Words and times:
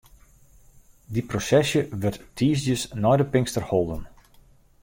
Dy 1.13 1.21
prosesje 1.29 1.81
wurdt 2.01 2.21
de 2.23 2.29
tiisdeis 2.37 2.81
nei 3.01 3.17
de 3.19 3.25
Pinkster 3.33 3.65
holden. 3.71 4.03